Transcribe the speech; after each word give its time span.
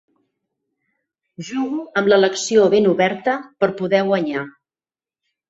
Jugo 1.49 1.83
amb 2.01 2.09
l'elecció 2.13 2.65
ben 2.75 2.89
oberta 2.93 3.37
per 3.61 3.71
poder 3.83 4.03
guanyar. 4.11 4.49